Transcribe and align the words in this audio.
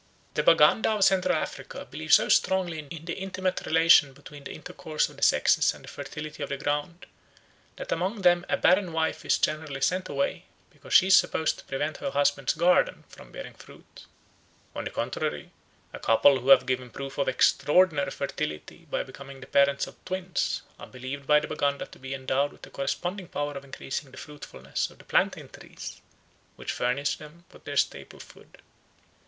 The 0.33 0.41
Baganda 0.41 0.89
of 0.89 1.03
Central 1.03 1.35
Africa 1.35 1.85
believe 1.91 2.11
so 2.11 2.27
strongly 2.27 2.79
in 2.89 3.05
the 3.05 3.13
intimate 3.19 3.63
relation 3.67 4.13
between 4.13 4.43
the 4.45 4.51
intercourse 4.51 5.07
of 5.09 5.15
the 5.17 5.21
sexes 5.21 5.75
and 5.75 5.83
the 5.85 5.89
fertility 5.89 6.41
of 6.41 6.49
the 6.49 6.57
ground 6.57 7.05
that 7.75 7.91
among 7.91 8.23
them 8.23 8.43
a 8.49 8.57
barren 8.57 8.93
wife 8.93 9.23
is 9.25 9.37
generally 9.37 9.81
sent 9.81 10.09
away, 10.09 10.45
because 10.71 10.95
she 10.95 11.05
is 11.05 11.15
supposed 11.15 11.59
to 11.59 11.65
prevent 11.65 11.97
her 11.97 12.09
husband's 12.09 12.55
garden 12.55 13.03
from 13.09 13.31
bearing 13.31 13.53
fruit. 13.53 14.07
On 14.75 14.85
the 14.85 14.89
contrary, 14.89 15.51
a 15.93 15.99
couple 15.99 16.39
who 16.39 16.49
have 16.49 16.65
given 16.65 16.89
proof 16.89 17.19
of 17.19 17.27
extraordinary 17.29 18.09
fertility 18.09 18.87
by 18.89 19.03
becoming 19.03 19.39
the 19.39 19.45
parents 19.45 19.85
of 19.85 20.03
twins 20.03 20.63
are 20.79 20.87
believed 20.87 21.27
by 21.27 21.39
the 21.39 21.47
Baganda 21.47 21.85
to 21.85 21.99
be 21.99 22.15
endowed 22.15 22.51
with 22.53 22.65
a 22.65 22.71
corresponding 22.71 23.27
power 23.27 23.53
of 23.53 23.63
increasing 23.63 24.09
the 24.09 24.17
fruitfulness 24.17 24.89
of 24.89 24.97
the 24.97 25.03
plantain 25.05 25.47
trees, 25.49 26.01
which 26.55 26.71
furnish 26.71 27.17
them 27.17 27.43
with 27.53 27.65
their 27.65 27.77
staple 27.77 28.19
food. 28.19 28.63